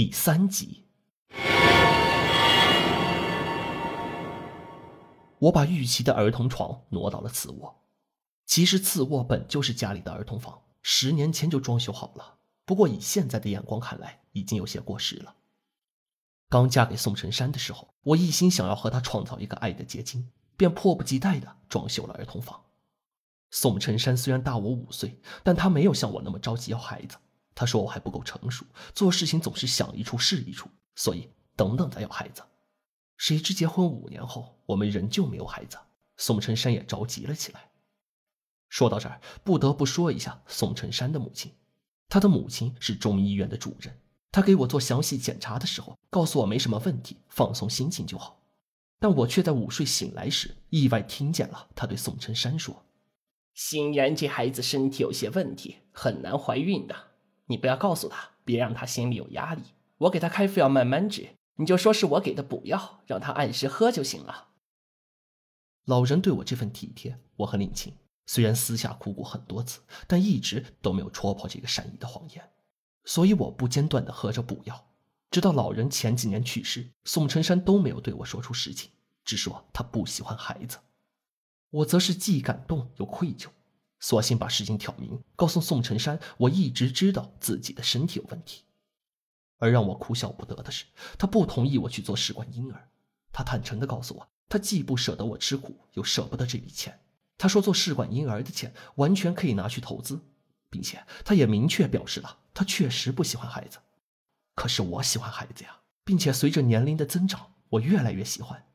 [0.00, 0.84] 第三集。
[5.40, 7.82] 我把玉琪的儿童床挪到了次卧。
[8.46, 12.36] 其实次卧本就是家里的儿童房，十年前就装修好了。
[12.64, 15.34] 不过以现在的眼光看来，已经有些过时了。
[16.48, 22.66] 刚嫁给宋晨山的时候，我一心想要和他创造一个爱的结晶，便迫不及待的装修了儿童房。
[23.50, 27.16] 宋晨山虽然大我五岁，但他没有像我那么着急要孩子。
[27.58, 28.64] 他说我还不够成熟，
[28.94, 32.40] 做事情总是想一出是一出，所以等等再要孩子。
[33.16, 35.76] 谁知结婚五年后，我们仍旧没有孩子，
[36.16, 37.70] 宋承山也着急了起来。
[38.68, 41.52] 说到这儿，不得不说一下宋承山的母亲。
[42.08, 43.92] 他的母亲是中医院的主任，
[44.30, 48.40] 他给我做详细检查的时候，告诉我没什么问题，放松心情就好。
[49.00, 52.86] 但我却在午睡醒来时，意外听见了他对宋承山说
[53.52, 57.07] ：“欣然这孩子身体有些问题，很难怀孕的。
[57.48, 59.62] 你不要告诉他，别让他心里有压力。
[59.98, 64.48] 我给他开副药慢慢治，你就说是我给的补药，让他按时喝就行了。”
[65.86, 67.94] 老人对我这份体贴，我很领情。
[68.26, 72.50] 虽然私下哭过很多次，但一直都没有戳破这个善意的谎言，
[73.04, 74.86] 所以我不间断地喝着补药，
[75.30, 78.90] 直到老人前几年去世，宋晨山都没有对我说出实情，
[79.24, 80.78] 只说他不喜欢孩子。
[81.70, 83.48] 我则是既感动又愧疚，
[84.00, 88.64] 索性把事情挑明，告诉宋承山，我一直知道自己的身体有问题。
[89.58, 90.84] 而让我哭笑不得的是，
[91.18, 92.88] 他不同意我去做试管婴儿，
[93.32, 97.00] 他坦诚地告诉我，他既不舍得我吃苦，又舍不得这笔钱。
[97.36, 100.20] 他说：“做试管婴儿的钱完全可以拿去投资，
[100.68, 103.78] 并且他也明确表示了，他确实不喜欢孩子。
[104.56, 108.66] 可是我喜欢孩子呀，并且随着年龄的增长，我越来越喜欢。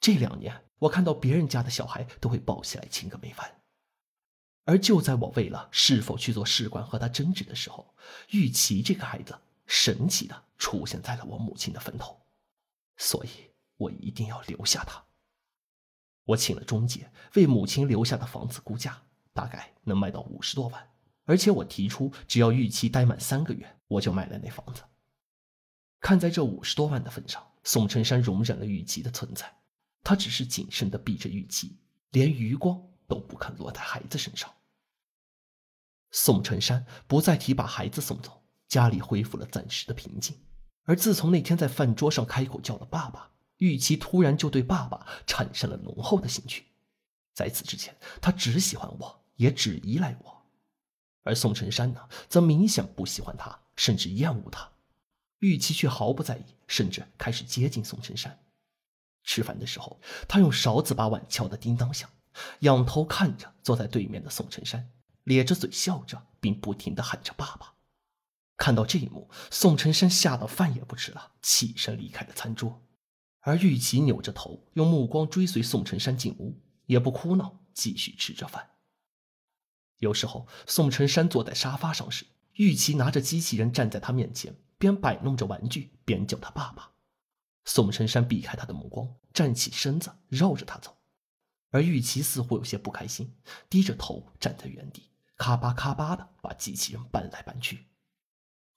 [0.00, 3.57] 这两年，我看到别人家的小孩都会抱起来亲个没完。
[4.68, 7.94] 而就在我为了是否去做试管和他争执的时候，
[8.32, 9.34] 玉琪这个孩子
[9.66, 12.20] 神奇的出现在了我母亲的坟头，
[12.98, 13.28] 所以
[13.78, 15.02] 我一定要留下他。”
[16.22, 19.00] 我请了中介，为母亲留下的房子估价，
[19.32, 20.86] 大概能卖到五十多万。
[21.24, 24.82] 而且我提出，只要预期待满三个月，我就卖了那房子。
[25.98, 29.50] 看在这五十多万的份上，宋晨山容忍了玉琪的存在，
[30.04, 31.78] 他只是谨慎的避着玉琪，
[32.10, 34.52] 连余光都不肯落在孩子身上。
[36.10, 40.36] 宋承山不再提把孩子送走，家里恢复了暂时的平静。
[40.84, 43.30] 而自从那天在饭桌上开口叫了爸爸。
[43.58, 46.66] 玉琪突然就对爸爸产生了浓厚的兴趣，
[47.34, 50.44] 在此之前，他只喜欢我，也只依赖我，
[51.24, 54.70] 而宋承山呢，则明显不喜欢他，甚至厌恶他。
[55.40, 58.38] 玉琪却毫不在意，甚至开始接近宋承山。
[59.24, 62.08] 吃饭的时候，他用勺子把碗敲得叮当响，
[62.60, 64.88] 仰头看着坐在对面的宋承山，
[65.28, 67.74] 咧着嘴笑着，并不停地喊着“爸爸”。
[68.56, 72.82] 看到这一幕，宋晨山吓得饭也不吃了，起身离开了餐桌。
[73.40, 78.70] 而玉琪扭着头，用目光追随宋晨山进屋，也不哭闹，继续吃着饭。
[79.98, 86.92] 有时候，宋晨山坐在沙发上时，玉琪拿着机器人站在他面前，边摆弄着玩具，边叫他爸爸。
[87.64, 90.96] 宋晨山避开他的目光，站起身子，绕着他走。
[91.70, 93.36] 而玉琪似乎有些不开心，
[93.68, 97.86] 低着头站在原地，咔吧咔吧的把机器人搬来搬去。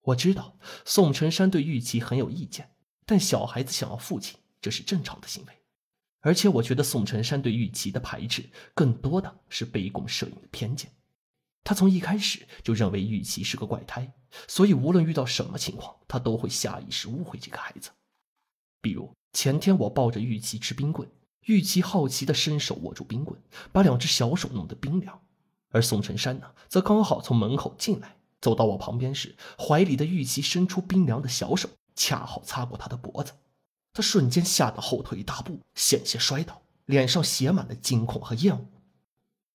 [0.00, 0.56] 我知道
[0.86, 2.70] 宋晨山对玉琪很有意见，
[3.04, 4.38] 但小孩子想要父亲。
[4.62, 5.52] 这是正常的行为，
[6.20, 10.90] 而且我觉得宋晨山对玉琪的排斥，更多的是杯弓蛇影的偏见。
[11.62, 14.14] 他从一开始就认为玉琪是个怪胎，
[14.48, 17.90] 所以无论遇到什么情况，他都会下意识误会这个孩子。
[18.80, 21.06] 比如前天我抱着玉琪吃冰棍，
[21.42, 23.38] 玉琪好奇地伸手握住冰棍，
[23.70, 25.20] 把两只小手弄得冰凉，
[25.74, 33.32] 而宋晨山呢，则刚好从门口进来，走到我旁边时，怀里的玉琪伸出冰凉的小手，恰好擦过他的脖子。
[33.92, 38.64] 他瞬间吓得后退一大步，险些摔倒，脸上写满了惊恐和厌恶。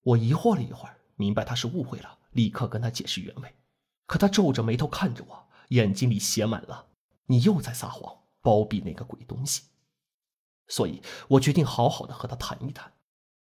[0.02, 3.56] 我疑惑了一会儿，明白他是误会了，立刻跟他解释原委。
[4.06, 6.88] 可他皱着眉头看着我，眼睛里写满了
[7.28, 9.62] “你又在撒谎，包庇那个鬼东西”。
[10.68, 12.92] 所以我决定好好的和他谈一谈。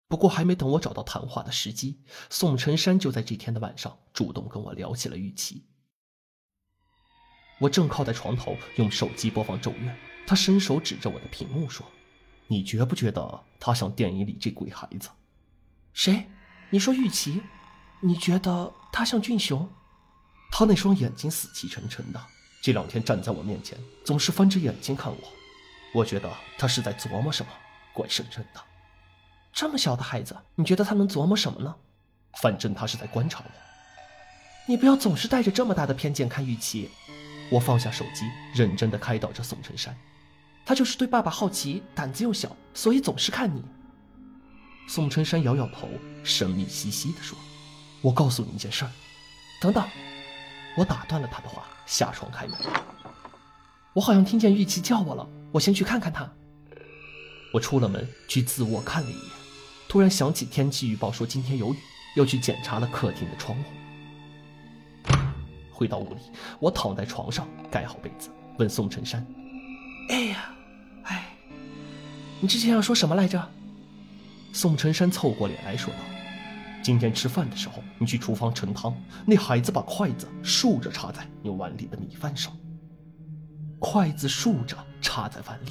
[0.09, 5.67] 不过还没等我找到谈话的时机，宋晨山就在这天的晚上主动跟我聊起了玉琪。
[7.61, 9.95] 我正靠在床头，用手机播放《咒怨》。
[10.27, 11.87] 他伸手指着我的屏幕说
[12.49, 15.09] ：“你觉不觉得他像电影里这鬼孩子？
[15.93, 16.29] 谁？
[16.71, 17.43] 你说玉琪？
[18.01, 19.71] 你觉得他像俊雄？
[20.51, 22.21] 他那双眼睛死气沉沉的，
[22.63, 25.19] 这两天站在我面前总是翻着眼睛看我。
[25.95, 27.53] 我觉得他是在琢磨什么，
[27.93, 28.61] 怪深沉的。
[29.55, 31.73] 这么小的孩子，你觉得他能琢磨什么呢？
[32.43, 33.51] 反正他是在观察我。
[34.67, 36.91] 你不要总是带着这么大的偏见看玉琪。”
[37.53, 39.97] 我放下手机，认真的开导着宋晨山。
[40.67, 43.63] 他就是对爸爸好奇，胆子又小，所以总是看你。
[44.89, 45.89] 宋晨山摇摇头，
[46.25, 47.39] 神秘兮兮地说
[48.03, 48.91] ：“我告诉你一件事儿。”
[49.63, 49.87] 等等，
[50.77, 52.59] 我打断了他的话，下床开门。
[53.93, 56.29] 我好像听见玉琪叫我了，我先去看看她。
[57.53, 59.31] 我出了门，去自卧看了一眼，
[59.95, 61.79] 突然想起天气预报说今天有雨，
[62.17, 63.65] 又去检查了客厅的窗户。
[65.71, 66.21] 回到屋里，
[66.59, 69.25] 我躺在床上，盖好被子，问宋晨山
[70.11, 70.53] ：“哎呀，
[71.05, 71.37] 哎，
[72.41, 73.49] 你之前要说什么来着？”
[74.53, 76.01] 宋晨山凑过脸来说道
[76.83, 82.53] ：“今天吃饭的时候，你去厨房盛汤，那孩子把筷子竖着插在你碗里的米饭上。
[83.79, 85.71] 筷子竖着插在碗里，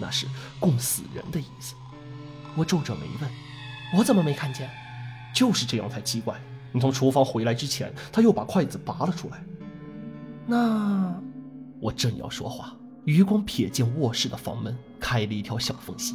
[0.00, 0.26] 那是
[0.58, 1.74] 供死人的意思。”
[2.56, 3.30] 我皱着眉问
[3.96, 4.70] ：“我怎么没看见？
[5.34, 6.40] 就是这样才奇怪。”
[6.72, 9.42] 你从厨房回来之前，他又把筷子拔了出来。
[10.46, 11.20] 那
[11.80, 13.84] 我正要说话，余光瞥见？
[13.98, 16.14] 卧室的房门开了一条小缝隙，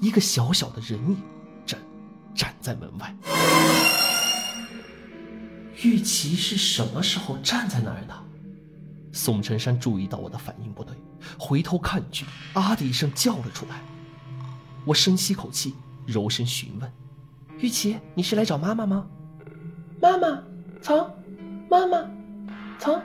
[0.00, 1.16] 一个小小的人影
[1.64, 1.80] 站
[2.34, 3.14] 站在门外。
[5.82, 8.14] 玉琪是什么时候站在那儿的？
[9.12, 10.96] 宋晨山注意到我的反应不对，
[11.38, 13.80] 回头看去，啊的一声叫了出来。
[14.84, 15.74] 我深吸口气，
[16.06, 16.92] 柔声询问
[17.58, 19.06] ：“玉琪，你是来找妈妈吗？”
[20.00, 20.42] 妈妈，
[20.82, 21.10] 藏，
[21.70, 22.04] 妈妈，
[22.78, 23.00] 藏。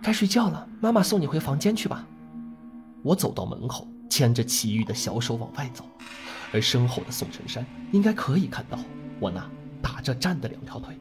[0.00, 2.06] 该睡觉了，妈妈送你回房间去吧。
[3.02, 5.84] 我走到门口，牵着齐豫的小手往外走，
[6.52, 8.78] 而身后的宋晨山应该可以看到
[9.18, 9.44] 我那
[9.82, 10.96] 打着颤的两条腿。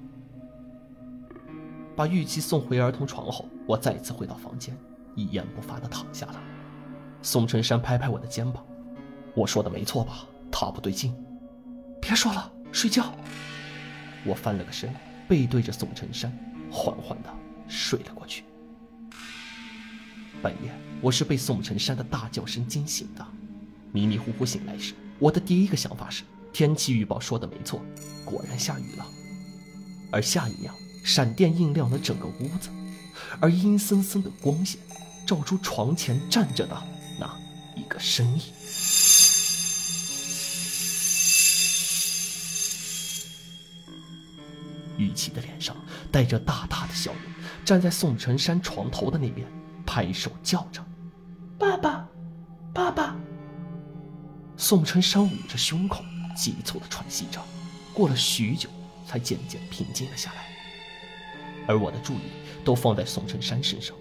[1.96, 4.76] 把玉琪送回儿童床后，我再次回到房间，
[5.16, 6.42] 一言不发地躺下了。
[7.22, 8.66] 宋晨山拍拍我的肩膀
[9.38, 10.26] ：“我说的没错吧？
[10.52, 11.14] 他不对劲。”
[12.02, 13.14] 别说了，睡觉。
[14.26, 14.92] 我翻了个身，
[15.28, 16.36] 背对着宋晨山，
[16.72, 17.30] 缓缓地
[17.68, 18.44] 睡了过去。
[20.42, 23.24] 半夜，我是被宋晨山的大叫声惊醒的。
[23.92, 27.80] 迷迷糊糊醒来时，我的第一个想法是，天气预报说的没错，
[28.26, 29.06] 果然下雨了。
[30.12, 30.74] 而下一秒，
[31.04, 32.70] 闪电映亮了整个屋子，
[33.40, 34.82] 而阴森森的光线，
[35.28, 36.76] 照出床前站着的
[37.20, 37.38] 那
[37.76, 38.42] 一个身影。
[44.98, 45.76] 玉琪的脸上
[46.12, 47.22] 带着大大的笑容，
[47.64, 49.48] 站在宋晨山床头的那边，
[49.86, 50.84] 拍手叫着
[51.58, 52.08] ：“爸爸，
[52.74, 53.16] 爸爸！”
[54.58, 56.04] 宋晨山捂着胸口，
[56.36, 57.40] 急促的喘息着，
[57.94, 58.70] 过了许久，
[59.06, 60.48] 才渐渐平静了下来。
[61.68, 62.32] 而我的注意力
[62.66, 63.96] 都放在宋晨山身上，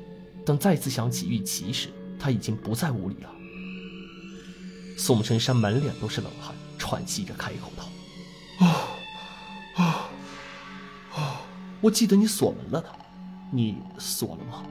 [0.45, 1.89] 等再次想起玉琪时，
[2.19, 3.31] 他已经不在屋里了。
[4.97, 7.85] 宋晨山满脸都是冷汗，喘息着开口道
[11.87, 12.89] ：“我记得你锁门了的，
[13.53, 14.65] 你锁了吗？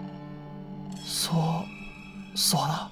[1.06, 1.64] 锁，
[2.36, 2.92] 锁了。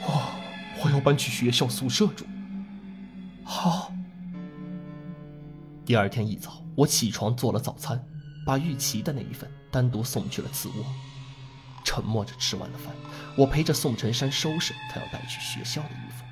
[0.00, 2.26] 我我要搬去学校宿舍住。
[3.44, 3.92] 好。
[5.84, 8.04] 第二天一早，我起床做了早餐，
[8.44, 10.84] 把玉琪的那一份单独送去了次卧。
[11.84, 12.92] 沉默着吃完了饭，
[13.36, 16.24] 我陪着宋晨山收拾他要带去学校的衣服。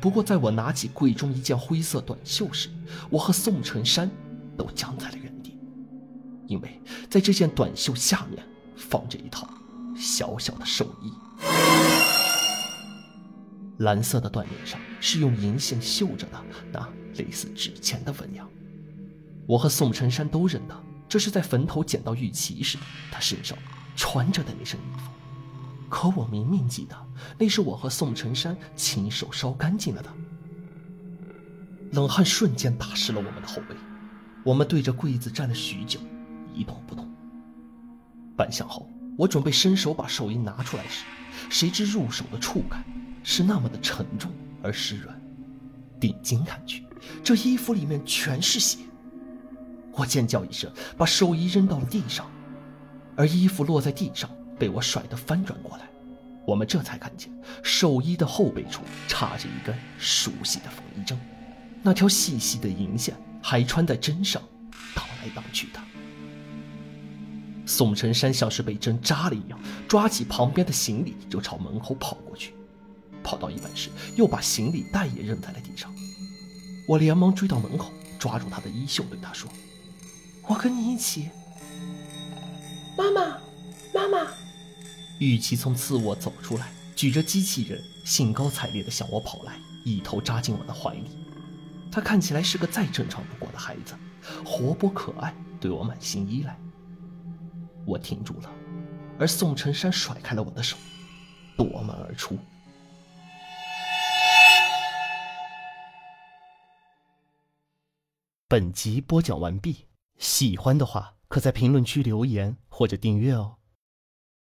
[0.00, 2.70] 不过，在我拿起柜中一件灰色短袖时，
[3.10, 4.10] 我和宋晨山
[4.56, 5.25] 都僵在了原地。
[6.48, 8.44] 因为在这件短袖下面
[8.76, 9.48] 放着一套
[9.96, 11.12] 小小的寿衣，
[13.78, 18.48] 蓝色的缎面上是用银线绣着的那类似纸钱的纹样。
[19.46, 22.78] 我和宋晨山都认得，这是在坟头捡到玉琪时
[23.10, 23.56] 他身上
[23.94, 25.10] 穿着的那身衣服。
[25.88, 26.96] 可我明明记得，
[27.38, 30.12] 那是我和宋晨山亲手烧干净了的。
[31.92, 33.76] 冷汗瞬间打湿了我们的后背，
[34.44, 36.00] 我们对着柜子站了许久。
[36.56, 37.06] 一动不动。
[38.36, 41.04] 半晌后，我准备伸手把寿衣拿出来时，
[41.48, 42.82] 谁知入手的触感
[43.22, 44.32] 是那么的沉重
[44.62, 45.20] 而湿软。
[46.00, 46.84] 定睛看去，
[47.22, 48.78] 这衣服里面全是血。
[49.92, 52.26] 我尖叫一声，把寿衣扔到了地上，
[53.16, 55.84] 而衣服落在地上，被我甩得翻转过来。
[56.46, 57.32] 我们这才看见
[57.62, 61.18] 寿衣的后背处插着一根熟悉的缝衣针，
[61.82, 64.42] 那条细细的银线还穿在针上，
[64.94, 65.80] 荡来荡去的。
[67.66, 72.54] 宋晨山像是被针扎了一样，抓起旁边的行李就朝门口跑过去。
[73.22, 75.92] 跑到一半时，又把行李袋也扔在了地上。
[76.86, 79.50] 我连忙追到门口，抓住他的衣袖，对他说
[80.46, 81.28] ：“我跟你一起。”
[82.96, 83.38] 妈妈，
[83.92, 84.30] 妈妈！
[85.18, 91.10] 玉琪从次卧走出来，举着机器人，兴高采烈地向我跑来，一头扎进我的怀里。
[91.90, 93.94] 他看起来是个再正常不过的孩子，
[94.44, 96.56] 活泼可爱，对我满心依赖。
[97.86, 98.50] 我停住了，
[99.18, 100.76] 而宋晨山甩开了我的手，
[101.56, 102.36] 夺门而出。
[108.48, 109.86] 本集播讲完毕，
[110.18, 113.56] 喜欢的话可在评论区留言或者订阅哦。